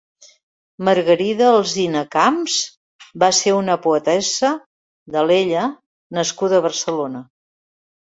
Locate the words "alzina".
1.57-2.01